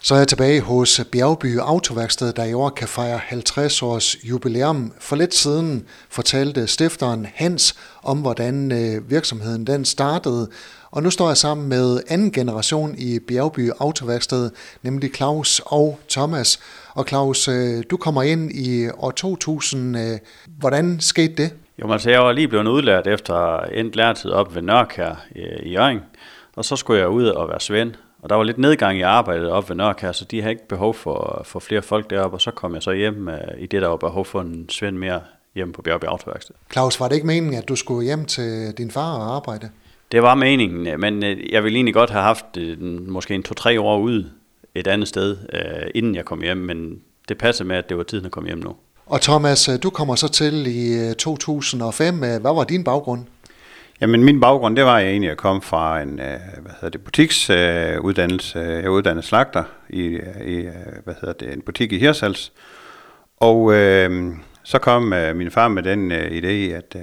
[0.00, 4.92] Så er jeg tilbage hos Bjergby Autoværksted, der i år kan fejre 50 års jubilæum.
[5.00, 10.48] For lidt siden fortalte stifteren Hans om, hvordan øh, virksomheden den startede.
[10.90, 14.50] Og nu står jeg sammen med anden generation i Bjergby Autoværksted,
[14.82, 16.60] nemlig Claus og Thomas.
[16.94, 19.96] Og Claus, øh, du kommer ind i år 2000.
[19.98, 21.52] Øh, hvordan skete det?
[21.82, 24.62] Jo, altså jeg var lige blevet udlært efter endt lærtid op ved
[24.96, 25.14] her
[25.62, 26.00] i Jørgen.
[26.56, 27.94] Og så skulle jeg ud og være svend.
[28.22, 30.94] Og der var lidt nedgang i arbejdet op ved Nørkær, så de havde ikke behov
[30.94, 33.88] for, for flere folk deroppe, og så kom jeg så hjem uh, i det, der
[33.88, 35.20] var behov for en svend mere
[35.54, 36.54] hjem på Bjergby Autoværksted.
[36.72, 39.70] Claus, var det ikke meningen, at du skulle hjem til din far og arbejde?
[40.12, 42.44] Det var meningen, men øh, jeg ville egentlig godt have haft
[43.06, 44.30] måske en to-tre år ude
[44.74, 45.36] et andet sted,
[45.94, 48.58] inden jeg kom hjem, men det passer med, at det var tiden at komme hjem
[48.58, 48.74] nu.
[49.06, 52.18] Og Thomas, du kommer så til i 2005.
[52.18, 53.24] Hvad var din baggrund?
[54.00, 57.04] Jamen min baggrund, det var jeg egentlig at komme fra en, øh, hvad hedder det,
[57.04, 58.58] butiksuddannelse.
[58.58, 60.72] Øh, jeg uddannet slagter i, øh, i øh,
[61.04, 62.52] hvad hedder det, en butik i Hirsals.
[63.36, 67.02] Og øh, så kom øh, min far med den øh, idé, at øh,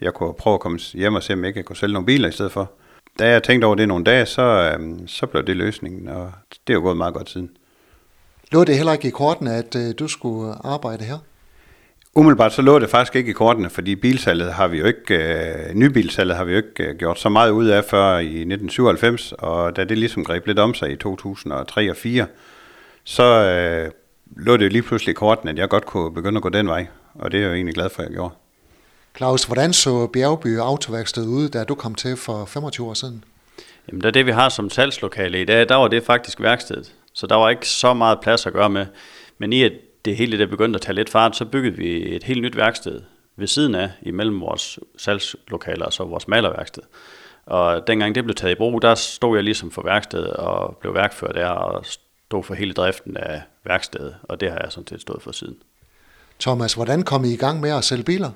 [0.00, 2.28] jeg kunne prøve at komme hjem og se, om jeg ikke kunne sælge nogle biler
[2.28, 2.70] i stedet for.
[3.18, 6.32] Da jeg tænkte over det nogle dage, så, øh, så blev det løsningen, og
[6.66, 7.50] det er jo gået meget godt siden.
[8.52, 11.18] Lå det heller ikke i kortene, at øh, du skulle arbejde her?
[12.18, 15.74] Umiddelbart så lå det faktisk ikke i kortene, fordi bilsalget har vi jo ikke, øh,
[15.74, 19.76] nybilsalget har vi jo ikke øh, gjort så meget ud af før i 1997, og
[19.76, 22.26] da det ligesom greb lidt om sig i 2003 og 2004,
[23.04, 23.90] så øh,
[24.36, 26.68] lå det jo lige pludselig i kortene, at jeg godt kunne begynde at gå den
[26.68, 28.34] vej, og det er jeg jo egentlig glad for, at jeg gjorde.
[29.16, 33.24] Claus, hvordan så Bjergby Autoværksted ud, da du kom til for 25 år siden?
[33.88, 37.26] Jamen, da det vi har som salgslokale i dag, der var det faktisk værkstedet, så
[37.26, 38.86] der var ikke så meget plads at gøre med.
[39.38, 39.72] Men i at
[40.06, 43.00] det hele det begyndte at tage lidt fart, så byggede vi et helt nyt værksted
[43.36, 46.82] ved siden af, imellem vores salgslokaler og så vores malerværksted.
[47.46, 50.94] Og dengang det blev taget i brug, der stod jeg ligesom for værkstedet og blev
[50.94, 55.00] værkfører der og stod for hele driften af værkstedet, og det har jeg sådan set
[55.00, 55.56] stået for siden.
[56.40, 58.30] Thomas, hvordan kom I i gang med at sælge biler?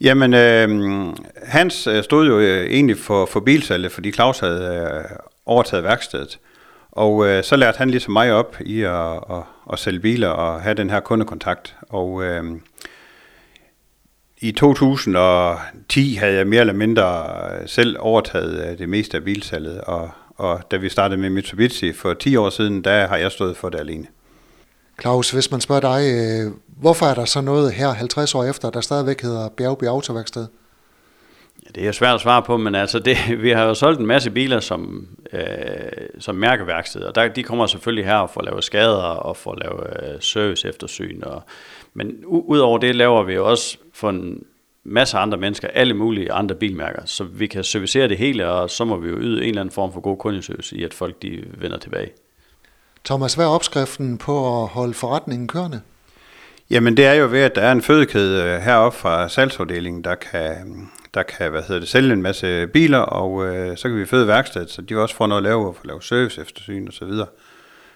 [0.00, 0.68] Jamen, øh,
[1.42, 5.16] Hans øh, stod jo øh, egentlig for, for bilsalget, fordi Claus havde øh,
[5.46, 6.38] overtaget værkstedet.
[6.98, 9.42] Og øh, så lærte han ligesom mig op i at, at,
[9.72, 11.76] at sælge biler og have den her kundekontakt.
[11.88, 12.44] Og øh,
[14.38, 17.26] i 2010 havde jeg mere eller mindre
[17.60, 21.92] øh, selv overtaget øh, det meste af bilsalget, og, og da vi startede med Mitsubishi
[21.92, 24.06] for 10 år siden, der har jeg stået for det alene.
[25.00, 28.70] Claus, hvis man spørger dig, øh, hvorfor er der så noget her 50 år efter,
[28.70, 30.46] der stadigvæk hedder Bjergby Autoværksted?
[31.74, 34.30] Det er svært at svare på, men altså det, vi har jo solgt en masse
[34.30, 35.42] biler som, øh,
[36.18, 39.58] som mærkeværksted, og der, de kommer selvfølgelig her for at lave skader og for at
[39.58, 41.22] lave øh, service eftersyn.
[41.22, 41.42] Og,
[41.94, 44.42] men udover det laver vi jo også for en
[44.84, 48.84] masse andre mennesker, alle mulige andre bilmærker, så vi kan servicere det hele, og så
[48.84, 51.44] må vi jo yde en eller anden form for god kundeservice i, at folk de
[51.58, 52.10] vender tilbage.
[53.04, 55.80] Thomas, hvad er opskriften på at holde forretningen kørende?
[56.70, 60.14] Jamen det er jo ved, at der er en fødekæde øh, heroppe fra salgsafdelingen, der
[60.14, 64.06] kan, der kan hvad hedder det, sælge en masse biler, og øh, så kan vi
[64.06, 66.92] føde værkstedet, så de også får noget at lave, og få lave service eftersyn og
[66.92, 67.26] så videre.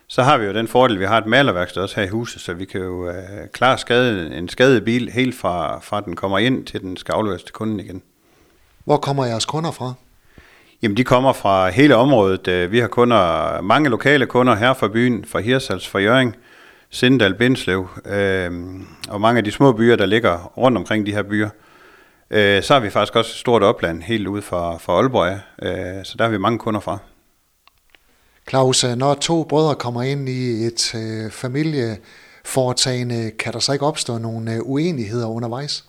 [0.09, 2.41] Så har vi jo den fordel, at vi har et malerværksted også her i huset,
[2.41, 3.15] så vi kan jo øh,
[3.53, 7.43] klare skade, en skadet bil helt fra, fra den kommer ind, til den skal afleveres
[7.43, 8.03] til kunden igen.
[8.85, 9.93] Hvor kommer jeres kunder fra?
[10.83, 12.49] Jamen, de kommer fra hele området.
[12.49, 16.37] Øh, vi har kunder, mange lokale kunder her fra byen, fra Hirsals, fra Jøring,
[16.95, 18.51] Sindal, Bindslev, øh,
[19.09, 21.49] og mange af de små byer, der ligger rundt omkring de her byer.
[22.31, 26.05] Øh, så har vi faktisk også et stort opland helt ude fra, fra Aalborg, øh,
[26.05, 26.99] så der har vi mange kunder fra.
[28.49, 33.87] Claus, øh, når to brødre kommer ind i et øh, familieforetagende, kan der så ikke
[33.87, 35.85] opstå nogle øh, uenigheder undervejs?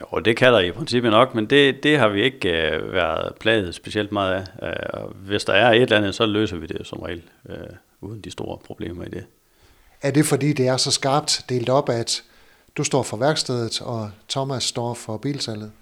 [0.00, 3.34] Jo, det kan der i princippet nok, men det, det har vi ikke øh, været
[3.40, 4.68] plaget specielt meget af.
[4.68, 7.56] Øh, hvis der er et eller andet, så løser vi det som regel, øh,
[8.00, 9.24] uden de store problemer i det.
[10.06, 12.22] Er det fordi, det er så skarpt delt op, at
[12.76, 15.72] du står for værkstedet, og Thomas står for bilsalget?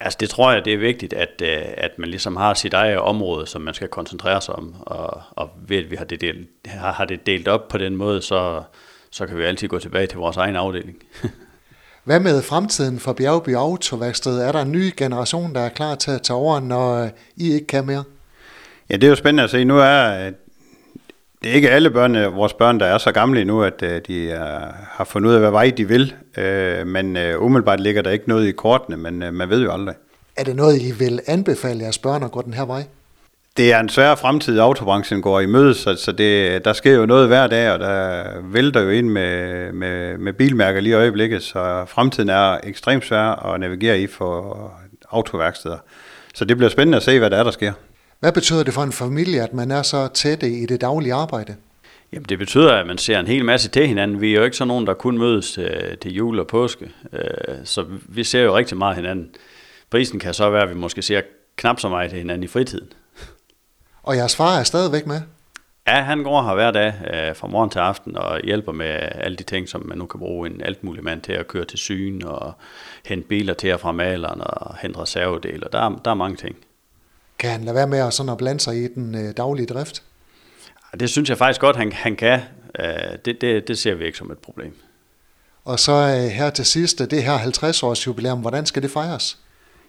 [0.00, 2.98] Altså det tror jeg, det er vigtigt, at, øh, at man ligesom har sit eget
[2.98, 6.48] område, som man skal koncentrere sig om, og, og ved at vi har det, delt,
[6.66, 8.62] har det delt op på den måde, så,
[9.10, 10.96] så kan vi altid gå tilbage til vores egen afdeling.
[12.04, 14.38] Hvad med fremtiden for Bjergby Autoværksted?
[14.38, 17.66] Er der en ny generation, der er klar til at tage over, når I ikke
[17.66, 18.04] kan mere?
[18.90, 19.64] Ja, det er jo spændende at se.
[19.64, 20.30] Nu er
[21.46, 24.00] det er ikke alle børn, øh, vores børn, der er så gamle nu, at øh,
[24.06, 24.60] de er,
[24.90, 26.14] har fundet ud af, hvad vej de vil.
[26.38, 29.94] Øh, men umiddelbart ligger der ikke noget i kortene, men man ved jo aldrig.
[30.36, 32.84] Er det noget, I vil anbefale jeres børn at gå den her vej?
[33.56, 37.06] Det er en svær fremtid, autobranchen går i møde, så, så det, der sker jo
[37.06, 41.42] noget hver dag, og der vælter jo ind med, med, med bilmærker lige i øjeblikket,
[41.42, 44.70] så fremtiden er ekstremt svær at navigere i for
[45.10, 45.78] autoværksteder.
[46.34, 47.72] Så det bliver spændende at se, hvad der er, der sker.
[48.20, 51.56] Hvad betyder det for en familie, at man er så tæt i det daglige arbejde?
[52.12, 54.20] Jamen det betyder, at man ser en hel masse til hinanden.
[54.20, 56.90] Vi er jo ikke sådan nogen, der kun mødes øh, til jul og påske.
[57.12, 59.30] Øh, så vi ser jo rigtig meget hinanden.
[59.90, 61.20] Prisen kan så være, at vi måske ser
[61.56, 62.88] knap så meget til hinanden i fritiden.
[64.02, 65.20] Og jeres far er stadigvæk med?
[65.86, 69.36] Ja, han går her hver dag øh, fra morgen til aften og hjælper med alle
[69.36, 71.78] de ting, som man nu kan bruge en alt mulig mand til at køre til
[71.78, 72.52] syn og
[73.06, 75.66] hente biler til og fra maleren og hente reservedele.
[75.72, 76.56] Der, der er mange ting.
[77.38, 80.02] Kan han lade være med at, sådan at blande sig i den øh, daglige drift?
[81.00, 82.40] Det synes jeg faktisk godt, han, han kan.
[82.78, 82.86] Øh,
[83.24, 84.72] det, det, det ser vi ikke som et problem.
[85.64, 89.38] Og så øh, her til sidst, det her 50-års jubilæum, hvordan skal det fejres?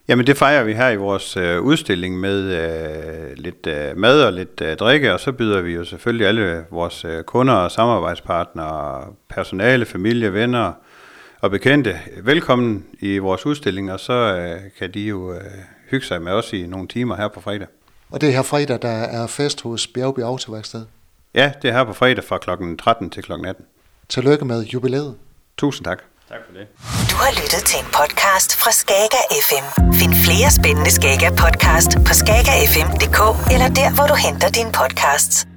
[0.08, 4.34] Jamen det fejrer vi her i vores øh, udstilling med øh, lidt øh, mad og
[4.34, 9.06] lidt øh, drikke, og så byder vi jo selvfølgelig alle vores øh, kunder og samarbejdspartnere,
[9.30, 10.72] personale, familie, venner
[11.42, 15.42] og bekendte velkommen i vores udstilling, og så øh, kan de jo øh,
[15.92, 17.68] hygge sig med os i nogle timer her på fredag.
[18.12, 20.86] Og det er her fredag, der er fest hos Bjergby Autoværksted?
[21.36, 22.50] Ja, det er her på fredag fra kl.
[22.80, 23.32] 13 til kl.
[23.32, 23.66] 18.
[24.10, 25.16] Tillykke med jubilæet.
[25.58, 26.00] Tusind tak.
[26.30, 26.68] Tak for det.
[27.12, 29.66] Du har lyttet til en podcast fra Skager FM.
[30.00, 33.20] Find flere spændende Skager podcast på skagerfm.dk
[33.54, 35.48] eller der, hvor du henter dine podcasts.